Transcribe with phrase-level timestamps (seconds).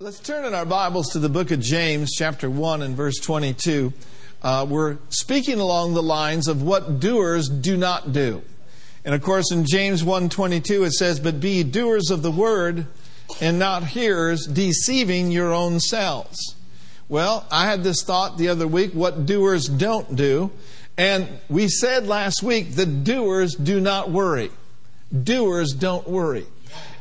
[0.00, 3.92] Let's turn in our Bibles to the book of James, chapter 1 and verse 22.
[4.40, 8.42] Uh, we're speaking along the lines of what doers do not do.
[9.04, 12.86] And of course, in James 1.22 it says, But be doers of the word
[13.40, 16.54] and not hearers, deceiving your own selves.
[17.08, 20.52] Well, I had this thought the other week, what doers don't do.
[20.96, 24.52] And we said last week that doers do not worry.
[25.24, 26.46] Doers don't worry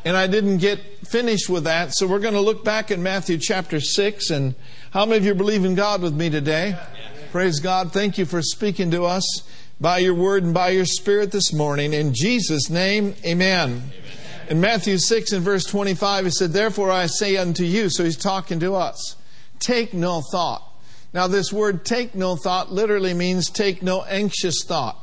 [0.07, 1.93] and I didn't get finished with that.
[1.93, 4.29] So we're going to look back at Matthew chapter 6.
[4.29, 4.55] And
[4.91, 6.79] how many of you believe in God with me today?
[7.33, 7.91] Praise God.
[7.91, 9.25] Thank you for speaking to us
[9.81, 11.91] by your word and by your spirit this morning.
[11.91, 13.69] In Jesus' name, amen.
[13.69, 13.91] amen.
[14.49, 18.15] In Matthew 6 and verse 25, he said, Therefore I say unto you, so he's
[18.15, 19.17] talking to us,
[19.59, 20.63] take no thought.
[21.13, 24.97] Now, this word take no thought literally means take no anxious thought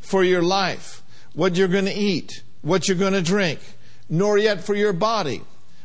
[0.00, 3.60] for your life, what you're going to eat, what you're going to drink
[4.08, 5.42] nor yet for your body.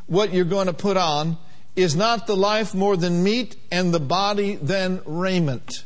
[0.08, 1.38] What you're going to put on
[1.76, 5.84] is not the life more than meat, and the body than raiment.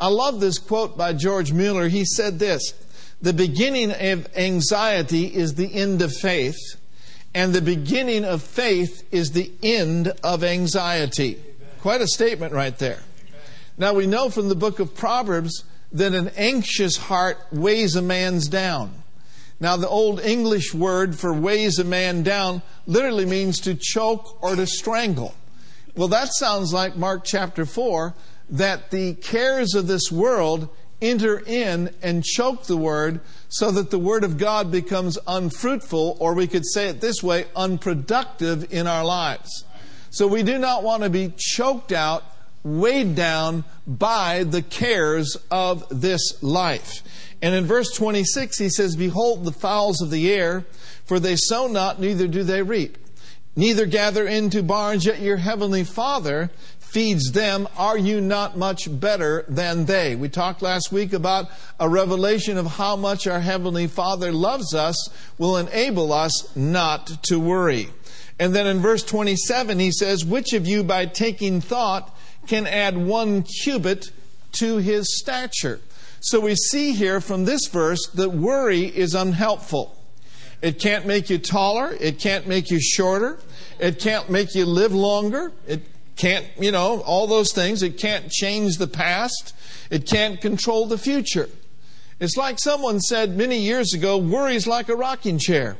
[0.00, 1.88] I love this quote by George Mueller.
[1.88, 2.72] He said this
[3.20, 6.58] The beginning of anxiety is the end of faith,
[7.34, 11.38] and the beginning of faith is the end of anxiety.
[11.80, 13.00] Quite a statement right there.
[13.78, 18.48] Now we know from the book of Proverbs that an anxious heart weighs a man's
[18.48, 19.02] down.
[19.58, 24.54] Now, the Old English word for weighs a man down literally means to choke or
[24.54, 25.34] to strangle.
[25.96, 28.14] Well, that sounds like Mark chapter 4
[28.50, 30.68] that the cares of this world
[31.00, 36.34] enter in and choke the word so that the word of God becomes unfruitful, or
[36.34, 39.64] we could say it this way, unproductive in our lives.
[40.10, 42.24] So we do not want to be choked out,
[42.62, 47.02] weighed down by the cares of this life.
[47.46, 50.64] And in verse 26, he says, Behold the fowls of the air,
[51.04, 52.98] for they sow not, neither do they reap,
[53.54, 57.68] neither gather into barns, yet your heavenly Father feeds them.
[57.76, 60.16] Are you not much better than they?
[60.16, 65.08] We talked last week about a revelation of how much our heavenly Father loves us
[65.38, 67.90] will enable us not to worry.
[68.40, 72.12] And then in verse 27, he says, Which of you by taking thought
[72.48, 74.10] can add one cubit
[74.54, 75.78] to his stature?
[76.26, 79.96] So we see here from this verse that worry is unhelpful.
[80.60, 81.96] It can't make you taller.
[82.00, 83.38] It can't make you shorter.
[83.78, 85.52] It can't make you live longer.
[85.68, 85.82] It
[86.16, 87.84] can't, you know, all those things.
[87.84, 89.54] It can't change the past.
[89.88, 91.48] It can't control the future.
[92.18, 95.76] It's like someone said many years ago worry is like a rocking chair.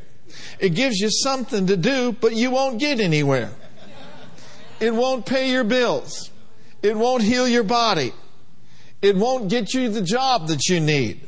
[0.60, 3.50] It gives you something to do, but you won't get anywhere.
[4.78, 6.30] It won't pay your bills.
[6.84, 8.12] It won't heal your body
[9.06, 11.20] it won't get you the job that you need.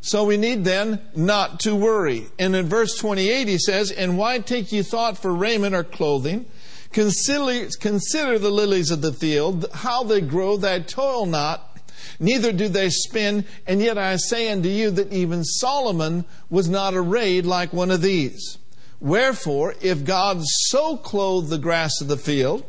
[0.00, 2.26] So we need then not to worry.
[2.38, 6.46] And in verse 28 he says, And why take you thought for raiment or clothing?
[6.92, 11.80] Consider, consider the lilies of the field, how they grow, they toil not,
[12.20, 16.94] neither do they spin, and yet I say unto you that even Solomon was not
[16.94, 18.58] arrayed like one of these.
[19.00, 22.64] Wherefore, if God so clothe the grass of the field,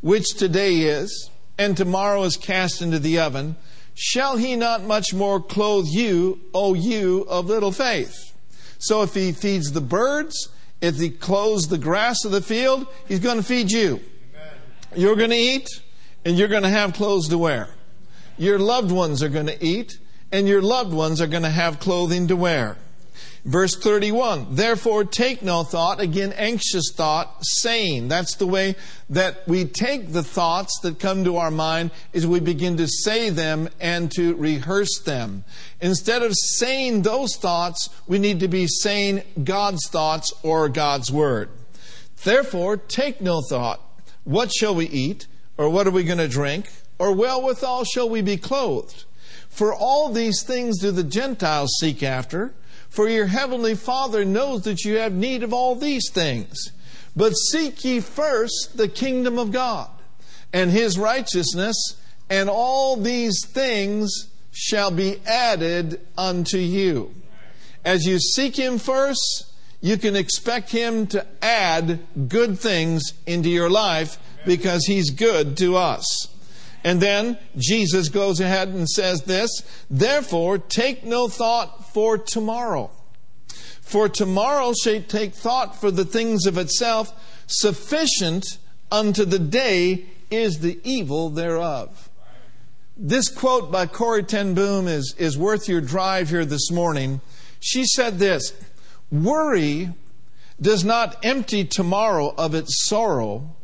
[0.00, 3.56] which today is, and tomorrow is cast into the oven,
[3.98, 8.32] shall he not much more clothe you, O you of little faith?
[8.78, 10.48] So if he feeds the birds,
[10.80, 13.96] if he clothes the grass of the field, he's going to feed you.
[13.96, 14.54] Amen.
[14.94, 15.68] You're going to eat,
[16.24, 17.70] and you're going to have clothes to wear.
[18.38, 19.98] Your loved ones are going to eat,
[20.30, 22.76] and your loved ones are going to have clothing to wear.
[23.48, 28.08] Verse 31, therefore take no thought, again, anxious thought, saying.
[28.08, 28.76] That's the way
[29.08, 33.30] that we take the thoughts that come to our mind is we begin to say
[33.30, 35.44] them and to rehearse them.
[35.80, 41.48] Instead of saying those thoughts, we need to be saying God's thoughts or God's word.
[42.24, 43.80] Therefore, take no thought.
[44.24, 45.26] What shall we eat?
[45.56, 46.70] Or what are we going to drink?
[46.98, 49.04] Or wherewithal shall we be clothed?
[49.48, 52.52] For all these things do the Gentiles seek after.
[52.88, 56.72] For your heavenly Father knows that you have need of all these things.
[57.14, 59.90] But seek ye first the kingdom of God
[60.52, 61.76] and his righteousness,
[62.30, 67.14] and all these things shall be added unto you.
[67.84, 69.46] As you seek him first,
[69.80, 75.76] you can expect him to add good things into your life because he's good to
[75.76, 76.28] us.
[76.84, 82.90] And then Jesus goes ahead and says this Therefore, take no thought for tomorrow.
[83.80, 87.12] For tomorrow shall take thought for the things of itself.
[87.46, 88.58] Sufficient
[88.92, 92.10] unto the day is the evil thereof.
[92.96, 97.20] This quote by Corrie Ten Boom is, is worth your drive here this morning.
[97.60, 98.52] She said this
[99.10, 99.90] Worry
[100.60, 103.54] does not empty tomorrow of its sorrow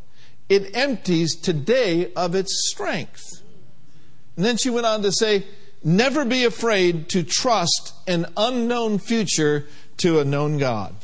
[0.49, 3.23] it empties today of its strength.
[4.37, 5.45] And then she went on to say,
[5.87, 9.67] Never be afraid to trust an unknown future
[9.99, 10.95] to a known God.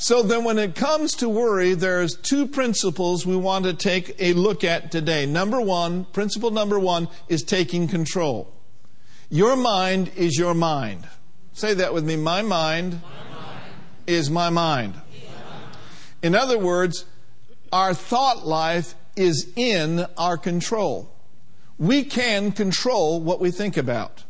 [0.00, 4.32] So then, when it comes to worry, there's two principles we want to take a
[4.32, 5.26] look at today.
[5.26, 8.54] Number one, principle number one is taking control.
[9.28, 11.06] Your mind is your mind.
[11.52, 12.14] Say that with me.
[12.14, 13.62] My mind, my mind.
[14.06, 14.94] is my mind.
[16.22, 17.04] In other words,
[17.72, 21.12] our thought life is in our control.
[21.78, 24.24] We can control what we think about.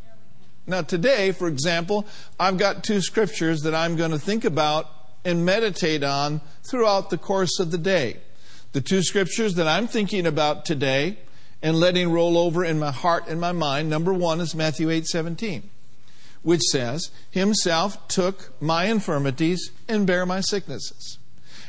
[0.67, 2.07] Now, today, for example,
[2.39, 4.87] I've got two scriptures that I'm going to think about
[5.25, 8.19] and meditate on throughout the course of the day.
[8.73, 11.19] The two scriptures that I'm thinking about today
[11.63, 15.07] and letting roll over in my heart and my mind, number one is Matthew 8
[15.07, 15.71] 17,
[16.43, 21.19] which says, Himself took my infirmities and bare my sicknesses.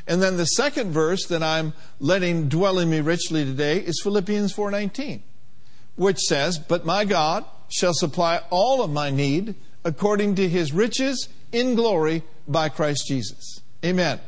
[0.07, 4.53] And then the second verse that I'm letting dwell in me richly today is Philippians
[4.53, 5.21] 4:19,
[5.95, 11.29] which says, "But my God shall supply all of my need according to his riches
[11.51, 13.61] in glory by Christ Jesus.
[13.83, 14.19] Amen.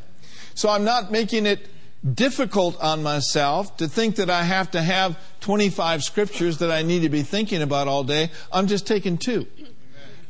[0.54, 1.68] So I'm not making it
[2.14, 7.02] difficult on myself to think that I have to have 25 scriptures that I need
[7.02, 8.32] to be thinking about all day.
[8.52, 9.48] I'm just taking two.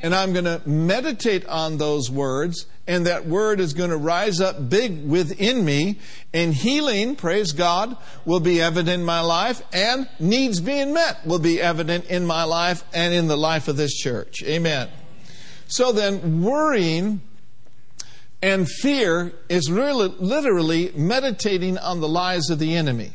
[0.03, 4.41] And I'm going to meditate on those words, and that word is going to rise
[4.41, 5.99] up big within me,
[6.33, 7.95] and healing, praise God,
[8.25, 12.43] will be evident in my life, and needs being met will be evident in my
[12.43, 14.41] life and in the life of this church.
[14.43, 14.89] Amen.
[15.67, 17.21] So then, worrying
[18.41, 23.11] and fear is really, literally meditating on the lies of the enemy.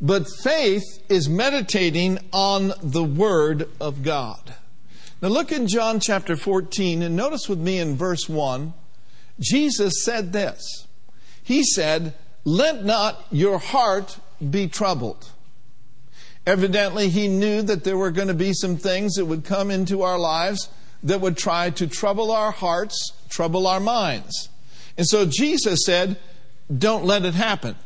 [0.00, 4.54] But faith is meditating on the Word of God.
[5.22, 8.74] Now look in John chapter 14 and notice with me in verse 1,
[9.40, 10.86] Jesus said this.
[11.42, 12.14] He said,
[12.44, 14.18] Let not your heart
[14.50, 15.30] be troubled.
[16.46, 20.02] Evidently, he knew that there were going to be some things that would come into
[20.02, 20.68] our lives
[21.02, 24.48] that would try to trouble our hearts, trouble our minds.
[24.98, 26.18] And so Jesus said,
[26.76, 27.76] Don't let it happen.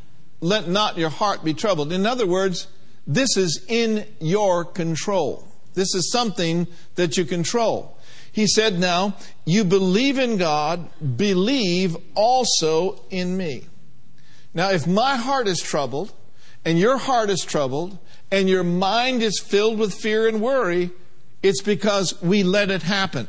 [0.41, 1.93] Let not your heart be troubled.
[1.93, 2.67] In other words,
[3.07, 5.50] this is in your control.
[5.75, 7.99] This is something that you control.
[8.33, 13.67] He said, Now, you believe in God, believe also in me.
[14.55, 16.13] Now, if my heart is troubled,
[16.65, 17.99] and your heart is troubled,
[18.31, 20.91] and your mind is filled with fear and worry,
[21.43, 23.29] it's because we let it happen.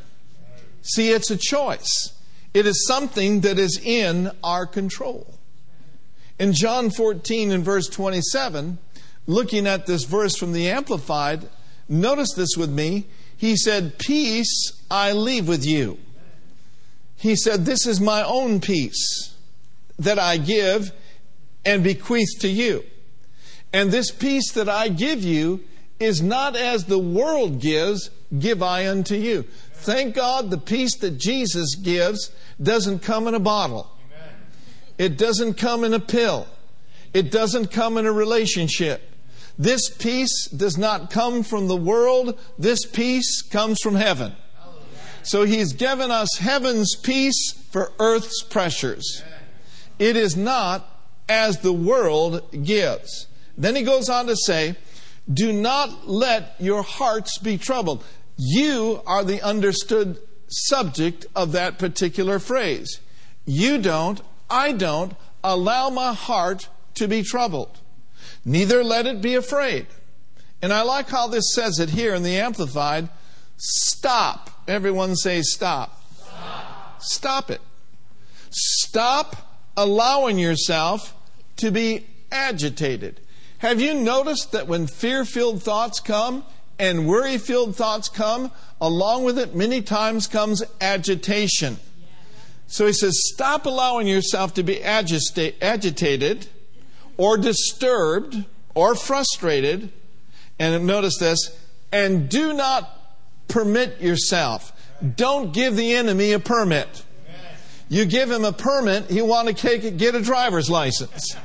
[0.82, 2.14] See, it's a choice.
[2.54, 5.36] It is something that is in our control.
[6.38, 8.80] In John 14 and verse 27,
[9.28, 11.48] looking at this verse from the Amplified,
[11.92, 13.06] notice this with me.
[13.38, 15.98] He said, Peace I leave with you.
[17.18, 19.36] He said, This is my own peace
[20.00, 20.92] that I give
[21.66, 22.84] and bequeath to you.
[23.74, 25.64] And this peace that I give you
[26.00, 29.44] is not as the world gives, give I unto you.
[29.74, 33.90] Thank God the peace that Jesus gives doesn't come in a bottle.
[34.98, 36.48] It doesn't come in a pill.
[37.14, 39.11] It doesn't come in a relationship.
[39.58, 42.40] This peace does not come from the world.
[42.58, 44.34] This peace comes from heaven.
[45.24, 49.24] So he's given us heaven's peace for earth's pressures.
[50.00, 50.88] It is not
[51.30, 53.28] as the world gives.
[53.58, 54.76] Then he goes on to say,
[55.32, 58.04] do not let your hearts be troubled.
[58.38, 60.18] You are the understood
[60.48, 63.00] subject of that particular phrase.
[63.46, 67.80] You don't, I don't allow my heart to be troubled.
[68.44, 69.88] Neither let it be afraid.
[70.62, 73.10] And I like how this says it here in the Amplified.
[73.58, 74.50] Stop.
[74.68, 76.04] Everyone say stop.
[76.14, 77.62] Stop, stop it.
[78.50, 79.36] Stop
[79.78, 81.16] allowing yourself
[81.58, 83.20] to be agitated.
[83.60, 86.44] Have you noticed that when fear filled thoughts come
[86.80, 91.78] and worry filled thoughts come, along with it, many times comes agitation?
[92.68, 96.48] So he says, stop allowing yourself to be agita- agitated
[97.18, 99.92] or disturbed or frustrated.
[100.60, 101.58] And notice this,
[101.92, 103.00] and do not
[103.48, 104.72] permit yourself.
[105.16, 107.04] Don't give the enemy a permit.
[107.90, 111.36] You give him a permit, he want to get a driver's license.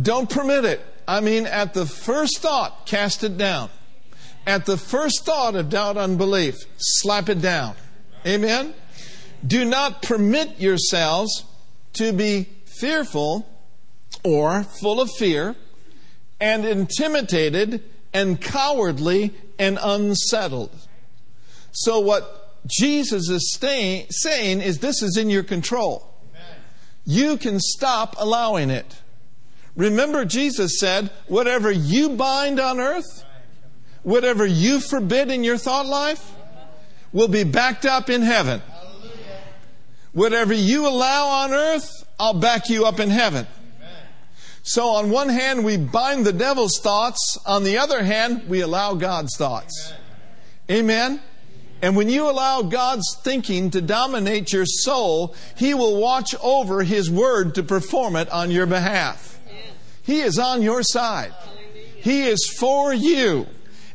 [0.00, 0.80] Don't permit it.
[1.08, 3.70] I mean, at the first thought, cast it down.
[4.46, 7.74] At the first thought of doubt, unbelief, slap it down.
[8.26, 8.74] Amen?
[9.44, 11.44] Do not permit yourselves
[11.94, 13.48] to be fearful
[14.24, 15.56] or full of fear
[16.40, 17.82] and intimidated
[18.12, 20.70] and cowardly and unsettled.
[21.72, 26.08] So, what Jesus is staying, saying is this is in your control.
[27.04, 29.00] You can stop allowing it.
[29.74, 33.24] Remember, Jesus said, whatever you bind on earth,
[34.02, 36.32] whatever you forbid in your thought life,
[37.12, 38.62] will be backed up in heaven.
[40.12, 41.90] Whatever you allow on earth,
[42.20, 43.46] I'll back you up in heaven.
[44.62, 47.38] So, on one hand, we bind the devil's thoughts.
[47.46, 49.92] On the other hand, we allow God's thoughts.
[50.70, 51.20] Amen?
[51.80, 57.10] And when you allow God's thinking to dominate your soul, He will watch over His
[57.10, 59.40] word to perform it on your behalf.
[60.02, 61.34] He is on your side.
[61.96, 63.48] He is for you.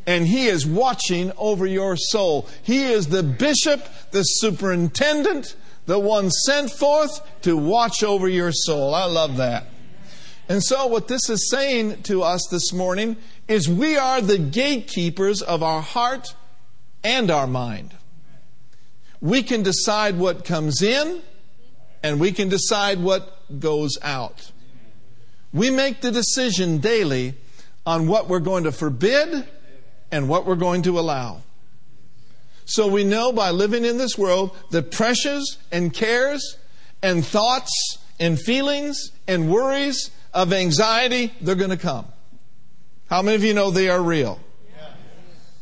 [0.06, 2.48] And He is watching over your soul.
[2.62, 5.56] He is the bishop, the superintendent,
[5.88, 8.94] the one sent forth to watch over your soul.
[8.94, 9.68] I love that.
[10.50, 13.18] And so, what this is saying to us this morning
[13.48, 16.36] is we are the gatekeepers of our heart
[17.04, 17.96] and our mind.
[19.20, 21.22] We can decide what comes in
[22.04, 24.52] and we can decide what goes out.
[25.54, 27.36] We make the decision daily
[27.86, 29.48] on what we're going to forbid
[30.12, 31.42] and what we're going to allow.
[32.68, 36.58] So we know by living in this world that pressures and cares
[37.02, 42.06] and thoughts and feelings and worries of anxiety, they're going to come.
[43.10, 44.42] How many of you know they are real?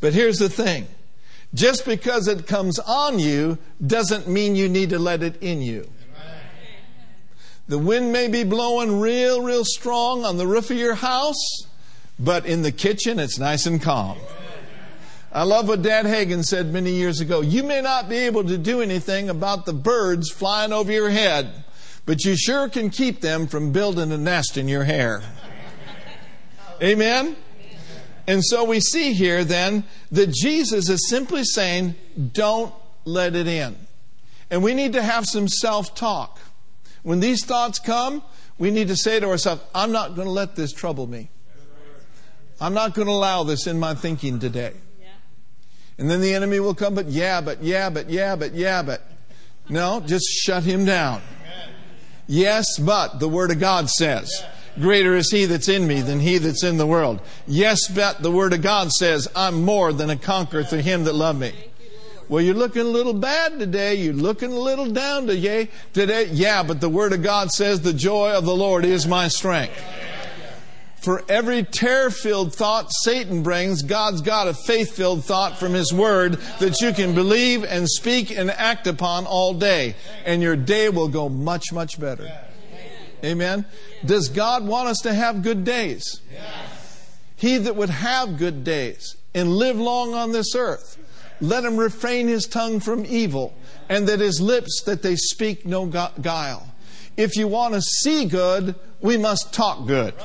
[0.02, 0.88] But here's the thing
[1.54, 5.88] just because it comes on you doesn't mean you need to let it in you.
[7.68, 11.68] The wind may be blowing real, real strong on the roof of your house,
[12.20, 14.18] but in the kitchen it's nice and calm.
[15.36, 17.42] I love what Dad Hagin said many years ago.
[17.42, 21.66] You may not be able to do anything about the birds flying over your head,
[22.06, 25.22] but you sure can keep them from building a nest in your hair.
[26.82, 27.36] Amen?
[28.26, 31.96] And so we see here then that Jesus is simply saying,
[32.32, 32.74] don't
[33.04, 33.76] let it in.
[34.50, 36.40] And we need to have some self talk.
[37.04, 38.24] When these thoughts come,
[38.58, 41.30] we need to say to ourselves, I'm not going to let this trouble me.
[42.62, 44.76] I'm not going to allow this in my thinking today.
[45.98, 49.02] And then the enemy will come, but yeah, but yeah, but yeah, but yeah, but.
[49.68, 51.22] No, just shut him down.
[52.28, 54.44] Yes, but the Word of God says.
[54.80, 57.22] Greater is he that's in me than he that's in the world.
[57.48, 61.14] Yes, but the Word of God says, I'm more than a conqueror through him that
[61.14, 61.54] loved me.
[62.28, 63.96] Well, you're looking a little bad today.
[63.96, 65.70] You're looking a little down today.
[65.94, 69.28] Today, yeah, but the Word of God says, the joy of the Lord is my
[69.30, 69.80] strength.
[71.06, 75.94] For every terror filled thought Satan brings, God's got a faith filled thought from His
[75.94, 79.94] Word that you can believe and speak and act upon all day.
[80.26, 82.28] And your day will go much, much better.
[83.24, 83.66] Amen.
[84.04, 86.22] Does God want us to have good days?
[87.36, 90.98] He that would have good days and live long on this earth,
[91.40, 93.54] let him refrain his tongue from evil,
[93.90, 96.68] and that his lips that they speak no guile.
[97.16, 100.16] If you want to see good, we must talk good.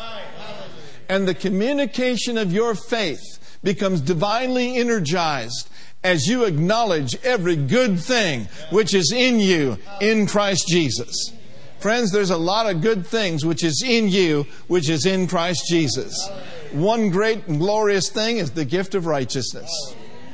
[1.11, 5.69] And the communication of your faith becomes divinely energized
[6.05, 11.33] as you acknowledge every good thing which is in you in Christ Jesus.
[11.81, 15.65] Friends, there's a lot of good things which is in you, which is in Christ
[15.69, 16.31] Jesus.
[16.71, 19.69] One great and glorious thing is the gift of righteousness.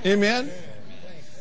[0.05, 0.53] Amen?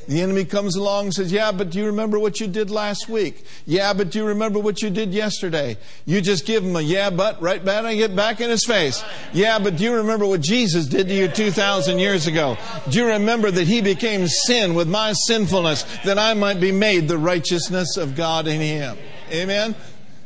[0.08, 3.10] The enemy comes along and says, Yeah, but do you remember what you did last
[3.10, 3.44] week?
[3.66, 5.78] Yeah, but do you remember what you did yesterday?
[6.06, 9.04] You just give him a yeah, but right back and get back in his face.
[9.34, 12.58] Yeah, but do you remember what Jesus did to you 2,000 years ago?
[12.90, 17.08] Do you remember that he became sin with my sinfulness that I might be made
[17.08, 18.98] the righteousness of God in him?
[19.32, 19.76] Amen?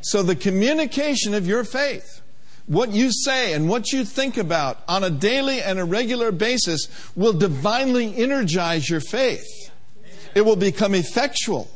[0.01, 2.21] So the communication of your faith,
[2.67, 6.87] what you say and what you think about on a daily and a regular basis
[7.15, 9.47] will divinely energize your faith.
[10.35, 11.69] It will become effectual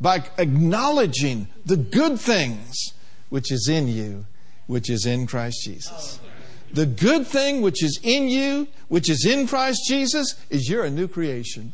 [0.00, 2.92] by acknowledging the good things
[3.28, 4.26] which is in you,
[4.66, 6.20] which is in Christ Jesus.
[6.72, 10.90] The good thing which is in you, which is in Christ Jesus, is you're a
[10.90, 11.72] new creation.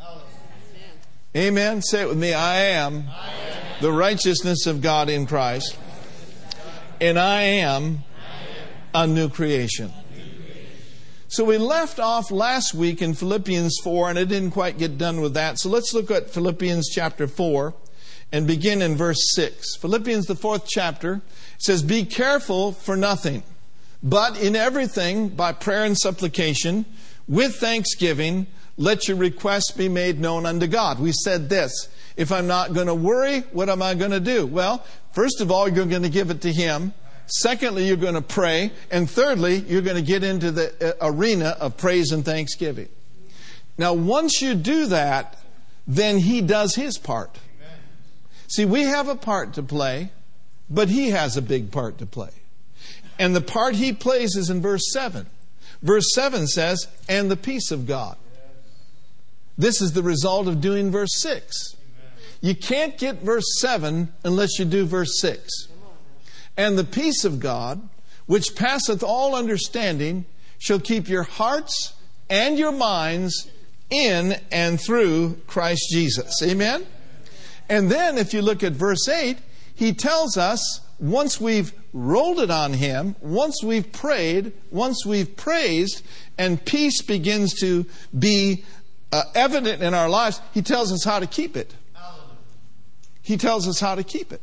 [1.35, 1.81] Amen.
[1.83, 2.35] Say it with me.
[2.35, 3.05] I am,
[3.81, 5.77] the righteousness of God in Christ,
[7.01, 8.05] and I am
[8.95, 9.93] a new creation.
[11.33, 15.23] So we left off last week in Philippians 4, and I didn't quite get done
[15.23, 15.59] with that.
[15.59, 17.73] So let's look at Philippians chapter 4
[18.33, 19.77] and begin in verse 6.
[19.77, 21.23] Philippians, the fourth chapter,
[21.57, 23.45] says, Be careful for nothing,
[24.03, 26.85] but in everything, by prayer and supplication,
[27.27, 28.47] with thanksgiving,
[28.77, 30.99] let your requests be made known unto God.
[30.99, 34.45] We said this if I'm not going to worry, what am I going to do?
[34.45, 36.93] Well, first of all, you're going to give it to Him.
[37.27, 38.73] Secondly, you're going to pray.
[38.91, 42.89] And thirdly, you're going to get into the uh, arena of praise and thanksgiving.
[43.79, 45.39] Now, once you do that,
[45.87, 47.39] then he does his part.
[48.49, 50.11] See, we have a part to play,
[50.69, 52.31] but he has a big part to play.
[53.19, 55.27] And the part he plays is in verse 7.
[55.83, 58.17] Verse 7 says, and the peace of God.
[59.57, 61.77] This is the result of doing verse 6.
[62.41, 65.69] You can't get verse 7 unless you do verse 6.
[66.57, 67.89] And the peace of God,
[68.27, 70.27] which passeth all understanding,
[70.59, 71.95] shall keep your hearts
[72.29, 73.51] and your minds
[73.91, 76.43] in and through Christ Jesus.
[76.43, 76.87] Amen?
[77.69, 79.39] And then if you look at verse 8,
[79.75, 86.03] he tells us once we've rolled it on him, once we've prayed, once we've praised,
[86.39, 87.85] and peace begins to
[88.17, 88.65] be
[89.11, 91.75] uh, evident in our lives, he tells us how to keep it.
[93.21, 94.43] He tells us how to keep it.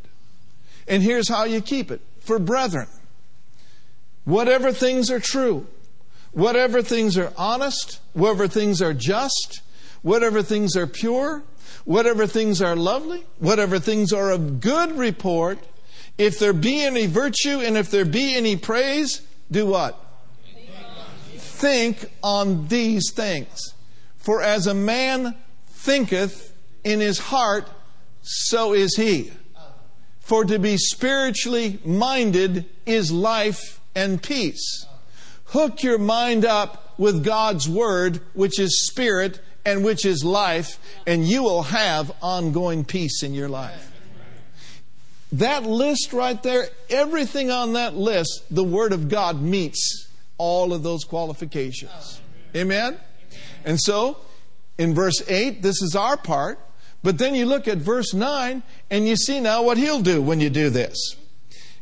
[0.89, 2.01] And here's how you keep it.
[2.19, 2.87] For brethren,
[4.25, 5.67] whatever things are true,
[6.31, 9.61] whatever things are honest, whatever things are just,
[10.01, 11.43] whatever things are pure,
[11.85, 15.59] whatever things are lovely, whatever things are of good report,
[16.17, 20.05] if there be any virtue and if there be any praise, do what?
[21.37, 23.73] Think on these things.
[24.17, 25.35] For as a man
[25.67, 26.53] thinketh
[26.83, 27.69] in his heart,
[28.21, 29.31] so is he.
[30.29, 34.85] For to be spiritually minded is life and peace.
[35.45, 41.27] Hook your mind up with God's Word, which is spirit and which is life, and
[41.27, 43.91] you will have ongoing peace in your life.
[45.31, 50.83] That list right there, everything on that list, the Word of God meets all of
[50.83, 52.21] those qualifications.
[52.55, 52.99] Amen?
[53.65, 54.17] And so,
[54.77, 56.59] in verse 8, this is our part.
[57.03, 60.39] But then you look at verse 9 and you see now what he'll do when
[60.39, 61.15] you do this.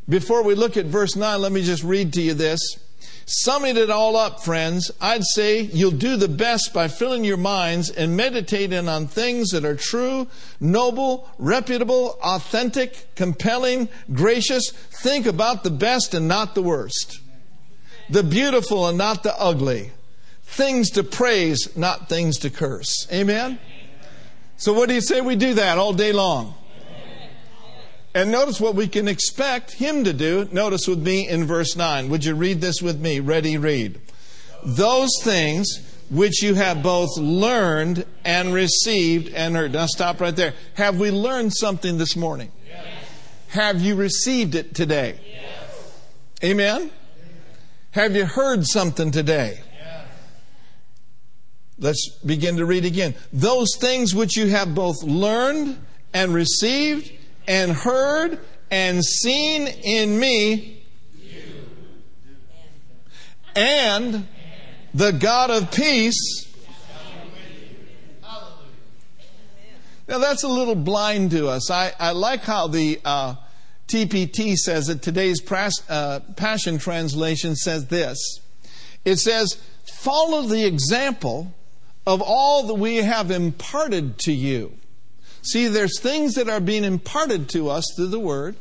[0.08, 2.60] Before we look at verse 9, let me just read to you this.
[3.30, 7.90] Summing it all up, friends, I'd say you'll do the best by filling your minds
[7.90, 10.28] and meditating on things that are true,
[10.62, 14.72] noble, reputable, authentic, compelling, gracious.
[14.72, 17.20] Think about the best and not the worst,
[18.10, 19.92] the beautiful and not the ugly,
[20.44, 23.08] things to praise, not things to curse.
[23.12, 23.60] Amen?
[24.58, 26.56] So, what do you say we do that all day long?
[28.16, 30.50] And notice what we can expect him to do.
[30.52, 32.10] Notice with me in verse 9.
[32.10, 33.20] Would you read this with me?
[33.20, 34.02] Ready, read.
[34.64, 39.74] Those things which you have both learned and received and heard.
[39.74, 40.56] Now stop right there.
[40.74, 42.52] Have we learned something this morning?
[42.68, 42.88] Yes.
[43.50, 45.20] Have you received it today?
[45.30, 46.02] Yes.
[46.44, 46.90] Amen?
[47.92, 49.60] Have you heard something today?
[51.80, 53.14] Let's begin to read again.
[53.32, 55.78] Those things which you have both learned
[56.14, 57.12] and received
[57.48, 58.40] and heard
[58.72, 60.84] and seen in me,
[63.56, 64.28] and
[64.94, 66.46] the God of peace.
[70.08, 71.70] Now that's a little blind to us.
[71.70, 73.36] I, I like how the uh,
[73.88, 75.02] TPT says it.
[75.02, 78.18] Today's pras, uh, Passion Translation says this.
[79.04, 81.54] It says, follow the example
[82.08, 84.72] of all that we have imparted to you.
[85.42, 88.56] See, there's things that are being imparted to us through the Word.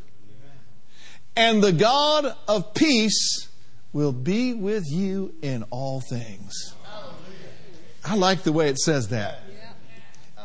[1.36, 3.48] And the God of peace
[3.92, 6.74] will be with you in all things.
[8.04, 9.40] I like the way it says that.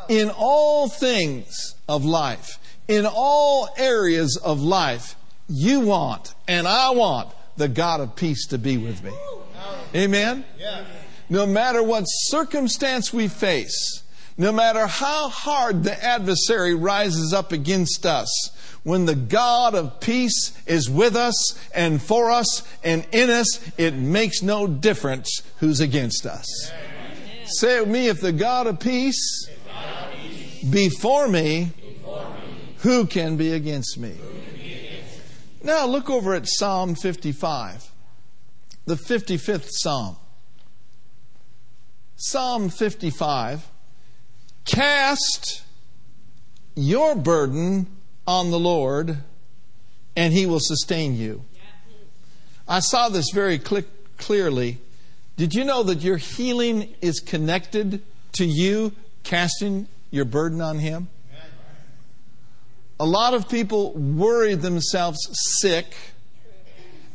[0.07, 5.15] In all things of life, in all areas of life,
[5.47, 9.13] you want and I want the God of peace to be with me.
[9.95, 10.45] Amen?
[11.31, 14.03] No matter what circumstance we face,
[14.37, 18.51] no matter how hard the adversary rises up against us,
[18.83, 23.93] when the God of peace is with us and for us and in us, it
[23.93, 26.69] makes no difference who's against us.
[26.69, 27.45] Amen.
[27.45, 31.71] Say it with me if the God of peace, God of peace me, before me,
[32.79, 34.17] who can be against me?
[35.63, 37.89] Now look over at Psalm 55,
[38.85, 40.17] the 55th Psalm.
[42.23, 43.67] Psalm 55
[44.63, 45.63] Cast
[46.75, 47.87] your burden
[48.27, 49.17] on the Lord,
[50.15, 51.43] and he will sustain you.
[52.67, 54.77] I saw this very clearly.
[55.35, 58.03] Did you know that your healing is connected
[58.33, 58.91] to you
[59.23, 61.09] casting your burden on him?
[62.99, 65.17] A lot of people worry themselves
[65.59, 65.95] sick,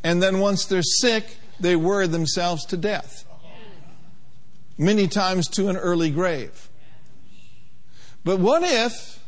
[0.03, 3.26] and then once they're sick, they worry themselves to death
[4.79, 6.69] many times to an early grave.
[8.25, 9.21] But what if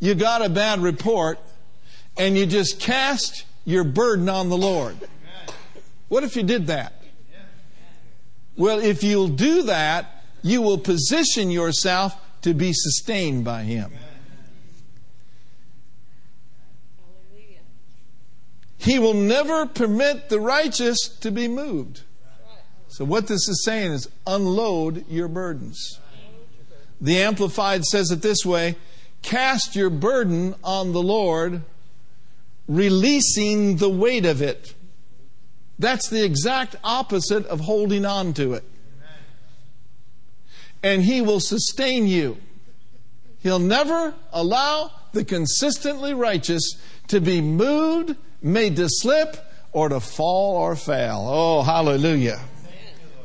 [0.00, 1.38] you got a bad report
[2.16, 4.96] and you just cast your burden on the Lord?
[6.08, 7.02] What if you did that?
[8.56, 13.90] Well, if you'll do that, you will position yourself to be sustained by Him.
[18.76, 22.02] He will never permit the righteous to be moved.
[22.88, 26.00] So, what this is saying is unload your burdens.
[27.00, 28.76] The Amplified says it this way
[29.22, 31.62] cast your burden on the Lord,
[32.68, 34.74] releasing the weight of it.
[35.78, 38.64] That's the exact opposite of holding on to it.
[40.82, 42.36] And He will sustain you.
[43.40, 46.62] He'll never allow the consistently righteous
[47.08, 49.36] to be moved, made to slip,
[49.72, 51.26] or to fall or fail.
[51.28, 52.40] Oh, hallelujah.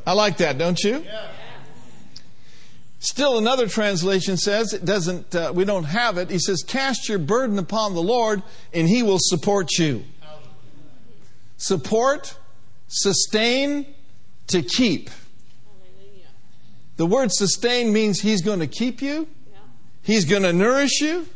[0.09, 1.05] I like that, don't you?
[2.97, 5.35] Still, another translation says it doesn't.
[5.35, 6.31] Uh, we don't have it.
[6.31, 8.41] He says, "Cast your burden upon the Lord,
[8.73, 10.03] and He will support you."
[11.57, 12.35] Support,
[12.87, 13.85] sustain,
[14.47, 15.11] to keep.
[16.97, 19.27] The word sustain means He's going to keep you.
[20.01, 21.27] He's going to nourish you.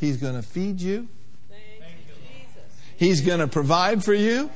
[0.00, 1.08] He's going to feed you.
[2.98, 4.50] He's going to provide for you.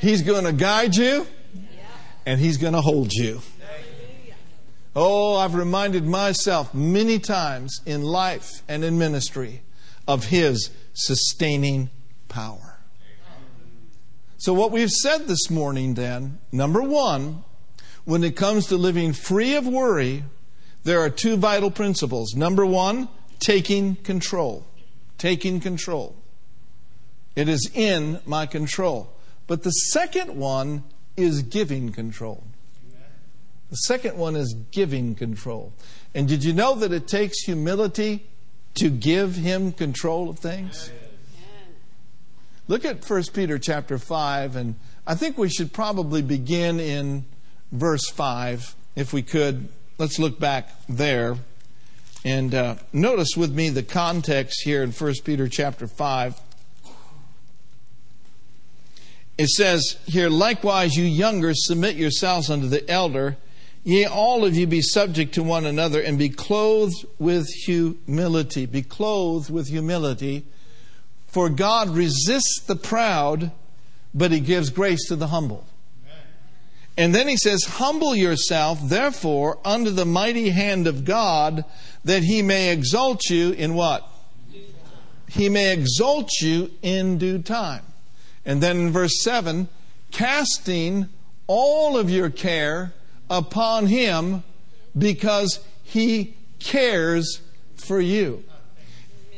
[0.00, 1.26] He's going to guide you.
[2.26, 3.40] And He's going to hold you.
[4.96, 9.62] Oh, I've reminded myself many times in life and in ministry
[10.06, 11.90] of His sustaining
[12.28, 12.78] power.
[14.38, 17.44] So, what we've said this morning, then, number one,
[18.04, 20.24] when it comes to living free of worry,
[20.84, 22.34] there are two vital principles.
[22.34, 23.08] Number one,
[23.38, 24.66] taking control.
[25.16, 26.16] Taking control.
[27.34, 29.10] It is in my control.
[29.46, 30.84] But the second one
[31.16, 32.44] is giving control.
[33.70, 35.72] The second one is giving control.
[36.14, 38.24] And did you know that it takes humility
[38.74, 40.90] to give him control of things?
[42.68, 47.26] Look at 1 Peter chapter 5 and I think we should probably begin in
[47.72, 49.68] verse 5 if we could.
[49.98, 51.36] Let's look back there.
[52.24, 56.40] And uh, notice with me the context here in 1 Peter chapter 5.
[59.36, 63.36] It says here, likewise, you younger, submit yourselves unto the elder.
[63.82, 68.64] Yea, all of you be subject to one another and be clothed with humility.
[68.66, 70.44] Be clothed with humility.
[71.26, 73.50] For God resists the proud,
[74.14, 75.66] but he gives grace to the humble.
[76.96, 81.64] And then he says, Humble yourself, therefore, under the mighty hand of God,
[82.04, 84.08] that he may exalt you in what?
[85.28, 87.82] He may exalt you in due time.
[88.44, 89.68] And then in verse 7,
[90.10, 91.08] casting
[91.46, 92.92] all of your care
[93.30, 94.42] upon him
[94.96, 97.40] because he cares
[97.76, 98.44] for you.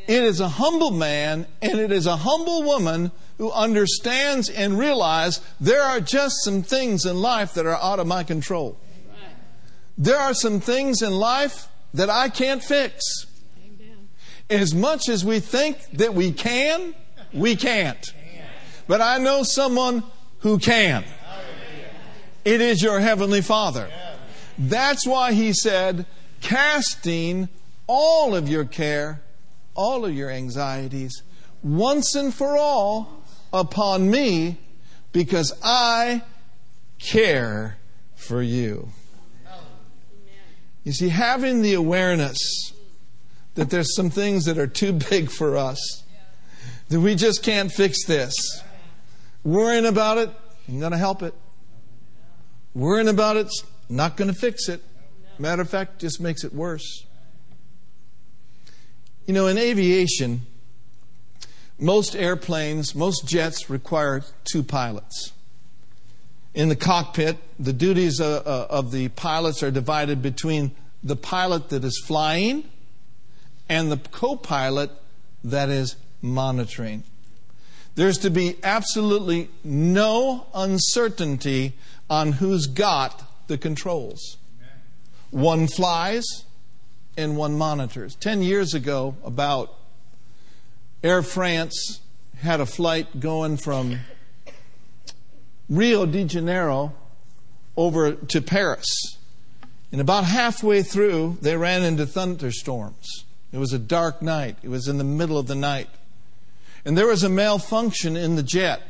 [0.06, 5.42] It is a humble man and it is a humble woman who understands and realizes
[5.60, 8.78] there are just some things in life that are out of my control.
[9.98, 13.26] There are some things in life that I can't fix.
[14.48, 16.94] As much as we think that we can,
[17.32, 18.12] we can't.
[18.86, 20.04] But I know someone
[20.40, 21.04] who can.
[22.44, 23.90] It is your Heavenly Father.
[24.58, 26.06] That's why He said,
[26.40, 27.48] casting
[27.86, 29.22] all of your care,
[29.74, 31.22] all of your anxieties,
[31.62, 34.58] once and for all upon me,
[35.12, 36.22] because I
[36.98, 37.78] care
[38.14, 38.90] for you.
[40.84, 42.38] You see, having the awareness
[43.54, 46.04] that there's some things that are too big for us,
[46.88, 48.34] that we just can't fix this.
[49.46, 50.28] Worrying about it,
[50.68, 51.32] ain't going to help it.
[52.74, 54.82] Worrying about it's not going to fix it.
[55.38, 57.06] Matter of fact, just makes it worse.
[59.24, 60.46] You know, in aviation,
[61.78, 65.30] most airplanes, most jets require two pilots.
[66.52, 70.72] In the cockpit, the duties uh, uh, of the pilots are divided between
[71.04, 72.64] the pilot that is flying
[73.68, 74.90] and the co pilot
[75.44, 77.04] that is monitoring.
[77.96, 81.72] There's to be absolutely no uncertainty
[82.10, 84.36] on who's got the controls.
[85.30, 86.44] One flies
[87.16, 88.14] and one monitors.
[88.14, 89.74] Ten years ago, about
[91.02, 92.00] Air France
[92.36, 94.00] had a flight going from
[95.70, 96.92] Rio de Janeiro
[97.78, 99.16] over to Paris.
[99.90, 103.24] And about halfway through, they ran into thunderstorms.
[103.52, 104.58] It was a dark night.
[104.62, 105.88] It was in the middle of the night.
[106.86, 108.80] And there was a malfunction in the jet.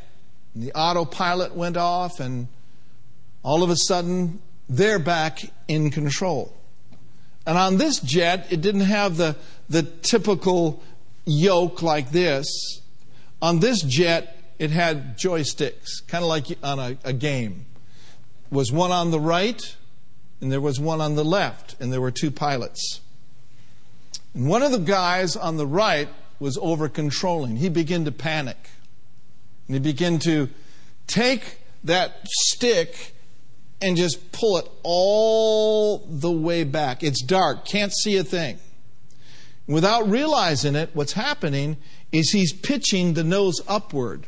[0.54, 2.48] And the autopilot went off, and
[3.42, 6.54] all of a sudden, they're back in control.
[7.46, 9.34] And on this jet, it didn't have the,
[9.70, 10.82] the typical
[11.24, 12.82] yoke like this.
[13.40, 17.64] On this jet, it had joysticks, kind of like on a, a game.
[18.50, 19.74] Was one on the right,
[20.42, 23.00] and there was one on the left, and there were two pilots.
[24.34, 27.56] And one of the guys on the right was over controlling.
[27.56, 28.70] He began to panic.
[29.66, 30.48] And he began to
[31.06, 33.14] take that stick
[33.80, 37.02] and just pull it all the way back.
[37.02, 38.58] It's dark, can't see a thing.
[39.66, 41.76] Without realizing it, what's happening
[42.12, 44.26] is he's pitching the nose upward.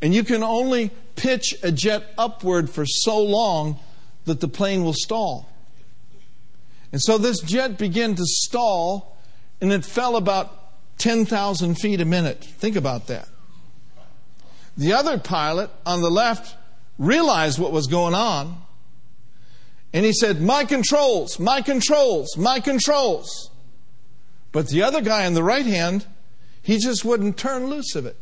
[0.00, 3.78] And you can only pitch a jet upward for so long
[4.26, 5.48] that the plane will stall.
[6.92, 9.16] And so this jet began to stall
[9.60, 10.65] and it fell about
[10.98, 12.42] 10,000 feet a minute.
[12.42, 13.28] Think about that.
[14.76, 16.56] The other pilot on the left
[16.98, 18.62] realized what was going on
[19.96, 23.50] and he said, My controls, my controls, my controls.
[24.52, 26.06] But the other guy on the right hand,
[26.60, 28.18] he just wouldn't turn loose of it.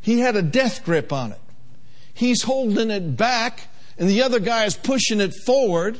[0.00, 1.40] He had a death grip on it.
[2.14, 3.66] He's holding it back,
[3.98, 5.98] and the other guy is pushing it forward.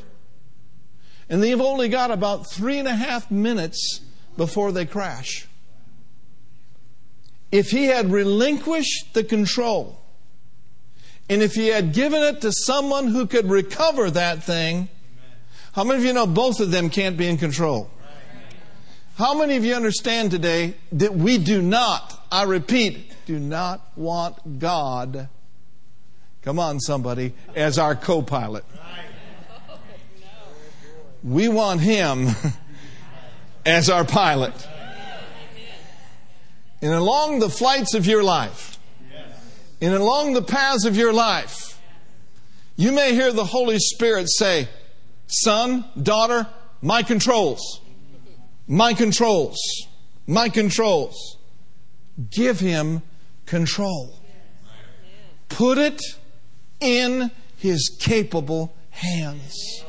[1.29, 4.01] And they've only got about three and a half minutes
[4.37, 5.49] before they crash.
[7.51, 10.01] If he had relinquished the control,
[11.31, 14.89] and if he had given it to someone who could recover that thing,
[15.73, 17.91] how many of you know both of them can't be in control?
[19.17, 24.59] How many of you understand today that we do not, I repeat, do not want
[24.59, 25.29] God,
[26.43, 28.65] come on, somebody, as our co pilot?
[31.25, 32.29] We want Him
[33.67, 34.55] as our pilot.
[36.81, 38.79] And along the flights of your life,
[39.81, 41.81] and along the paths of your life,
[42.77, 44.69] you may hear the Holy Spirit say,
[45.27, 46.47] Son, daughter,
[46.81, 47.81] my controls.
[48.67, 49.59] My controls.
[50.27, 51.39] My controls.
[52.31, 53.03] Give him
[53.47, 54.19] control.
[55.49, 56.01] Put it
[56.81, 59.83] in his capable hands.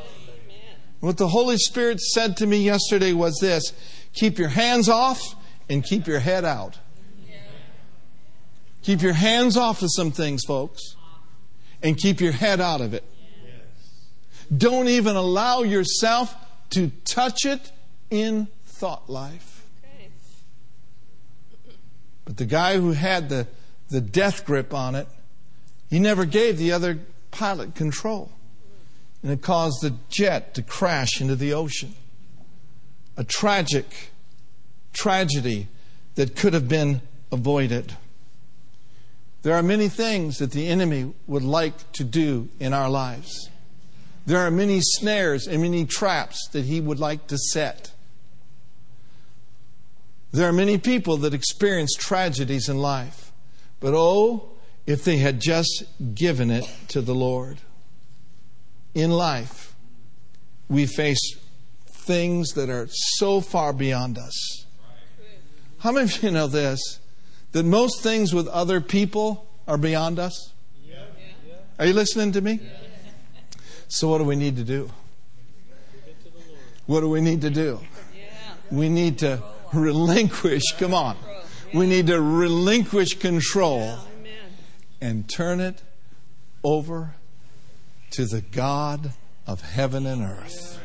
[1.00, 3.74] What the Holy Spirit said to me yesterday was this
[4.14, 5.36] keep your hands off
[5.70, 6.78] and keep your head out.
[8.82, 10.96] Keep your hands off of some things, folks,
[11.84, 13.04] and keep your head out of it.
[14.56, 16.36] Don't even allow yourself
[16.72, 17.72] to touch it
[18.10, 19.66] in thought life.
[22.26, 23.48] But the guy who had the,
[23.90, 25.08] the death grip on it,
[25.90, 27.00] he never gave the other
[27.32, 28.32] pilot control.
[29.22, 31.96] And it caused the jet to crash into the ocean.
[33.18, 34.12] A tragic
[34.94, 35.68] tragedy
[36.16, 37.96] that could have been avoided.
[39.42, 43.50] There are many things that the enemy would like to do in our lives.
[44.26, 47.92] There are many snares and many traps that he would like to set.
[50.32, 53.32] There are many people that experience tragedies in life,
[53.80, 54.50] but oh,
[54.86, 57.60] if they had just given it to the Lord.
[58.94, 59.74] In life,
[60.68, 61.36] we face
[61.88, 64.66] things that are so far beyond us.
[65.80, 67.00] How many of you know this?
[67.54, 70.54] That most things with other people are beyond us?
[71.80, 72.60] Are you listening to me?
[73.88, 74.92] So, what do we need to do?
[76.86, 77.80] What do we need to do?
[78.70, 79.42] We need to
[79.74, 81.18] relinquish, come on.
[81.74, 84.00] We need to relinquish control
[85.00, 85.82] and turn it
[86.64, 87.16] over
[88.12, 89.14] to the God
[89.48, 90.80] of heaven and earth.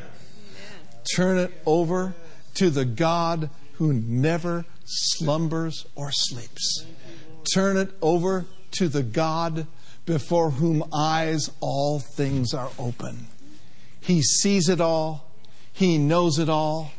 [1.15, 2.15] Turn it over
[2.55, 6.85] to the God who never slumbers or sleeps.
[7.53, 9.67] Turn it over to the God
[10.05, 13.27] before whom eyes all things are open.
[13.99, 15.31] He sees it all,
[15.73, 16.91] He knows it all,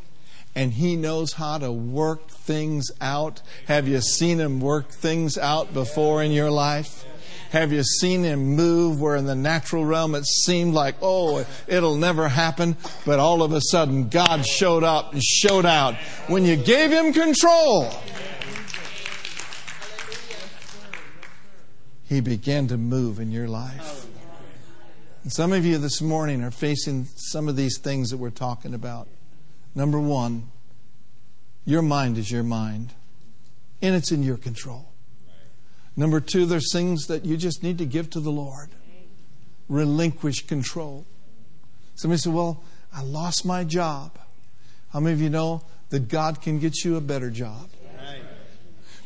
[0.54, 3.42] and He knows how to work things out.
[3.66, 7.04] Have you seen Him work things out before in your life?
[7.56, 11.96] Have you seen Him move where in the natural realm it seemed like, oh, it'll
[11.96, 15.94] never happen, but all of a sudden God showed up and showed out
[16.28, 17.90] when you gave Him control?
[22.04, 24.06] He began to move in your life.
[25.22, 28.74] And some of you this morning are facing some of these things that we're talking
[28.74, 29.08] about.
[29.74, 30.50] Number one,
[31.64, 32.92] your mind is your mind,
[33.80, 34.90] and it's in your control.
[35.96, 38.68] Number two, there's things that you just need to give to the Lord.
[39.68, 41.06] Relinquish control.
[41.94, 42.62] Somebody said, Well,
[42.94, 44.18] I lost my job.
[44.92, 47.68] How many of you know that God can get you a better job?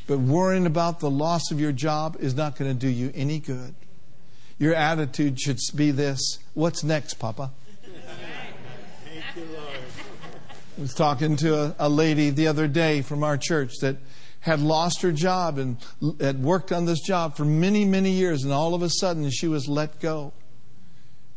[0.07, 3.39] But worrying about the loss of your job is not going to do you any
[3.39, 3.77] good.
[4.59, 7.53] Your attitude should be this What's next, Papa?
[7.83, 9.79] Thank you, Lord.
[10.77, 13.97] I was talking to a, a, lady the other day from our church that
[14.41, 15.77] had lost her job and
[16.21, 19.47] had worked on this job for many, many years, and all of a sudden she
[19.47, 20.33] was let go.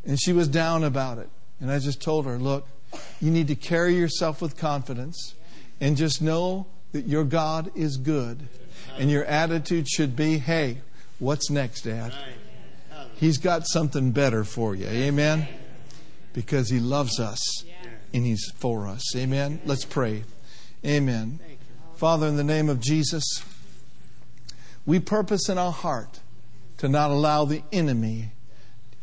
[0.05, 1.29] And she was down about it.
[1.59, 2.67] And I just told her, look,
[3.19, 5.33] You need to carry yourself with confidence
[5.81, 8.47] and just know that your God is good.
[8.97, 10.79] And your attitude should be hey,
[11.19, 12.13] what's next, Dad?
[13.15, 14.87] He's got something better for you.
[14.87, 15.47] Amen?
[16.33, 17.63] Because He loves us
[18.13, 19.15] and He's for us.
[19.15, 19.61] Amen?
[19.65, 20.25] Let's pray.
[20.85, 21.39] Amen.
[22.03, 23.23] Father, in the name of Jesus,
[24.85, 26.19] we purpose in our heart
[26.79, 28.33] to not allow the enemy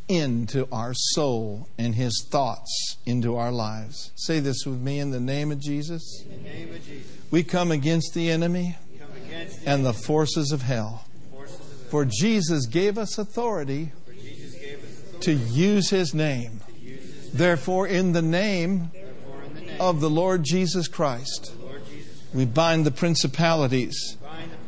[0.06, 4.12] into our soul and his thoughts into our lives.
[4.16, 6.26] Say this with me in the name of Jesus.
[6.44, 7.10] Name of Jesus.
[7.30, 8.76] We come against the enemy
[9.24, 11.06] against and the forces of hell.
[11.88, 16.60] For Jesus gave us authority gave us authority to use his name.
[16.78, 21.48] use His Therefore, in the name Therefore, in the name of the Lord Jesus Christ,
[21.48, 24.16] of the Lord Jesus, we bind the principalities,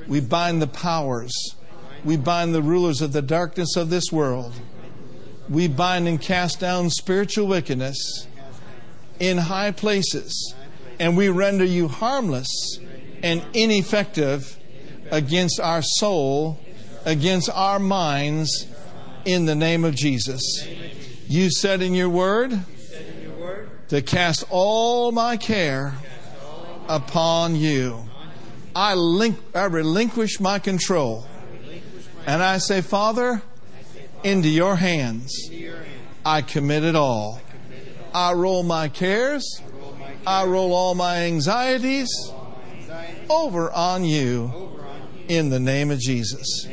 [0.07, 1.33] we bind the powers,
[2.05, 4.55] we bind the rulers of the darkness of this world.
[5.49, 8.27] We bind and cast down spiritual wickedness
[9.19, 10.55] in high places,
[10.99, 12.79] and we render you harmless
[13.23, 14.59] and ineffective
[15.11, 16.61] against our soul,
[17.05, 18.67] against our minds,
[19.25, 20.43] in the name of Jesus.
[21.29, 22.61] You said in your word
[23.89, 25.95] to cast all my care
[26.89, 28.05] upon you.
[28.75, 31.27] I, link, I relinquish my control.
[32.27, 33.43] And I say, Father,
[34.23, 35.51] into your hands
[36.25, 37.41] I commit it all.
[38.15, 39.61] I roll my cares,
[40.27, 42.11] I roll all my anxieties
[43.29, 44.79] over on you
[45.29, 45.59] in the.
[45.59, 46.69] Name of Jesus.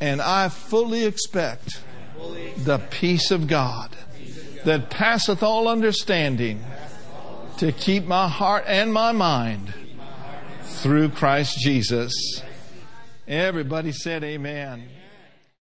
[0.00, 1.82] And I fully expect
[2.56, 3.96] the peace of God
[4.64, 6.64] that passeth all understanding
[7.60, 9.74] to keep my heart and my mind
[10.62, 12.42] through Christ Jesus.
[13.28, 14.88] Everybody said amen.